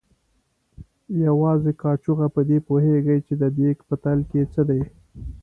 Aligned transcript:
یوازې 1.25 1.71
کاچوغه 1.81 2.27
په 2.35 2.41
دې 2.49 2.57
پوهېږي 2.67 3.17
چې 3.25 3.33
د 3.41 3.43
دیګ 3.57 3.77
په 3.87 3.95
تل 4.03 4.19
کې 4.29 4.41
څه 4.53 4.61
دي. 4.69 4.81